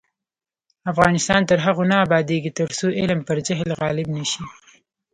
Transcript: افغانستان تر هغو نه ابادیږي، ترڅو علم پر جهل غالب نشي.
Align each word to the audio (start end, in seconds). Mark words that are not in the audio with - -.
افغانستان 0.91 1.41
تر 1.49 1.57
هغو 1.65 1.83
نه 1.91 1.97
ابادیږي، 2.05 2.51
ترڅو 2.59 2.87
علم 2.99 3.19
پر 3.27 3.37
جهل 3.47 3.69
غالب 3.81 4.07
نشي. 4.17 4.43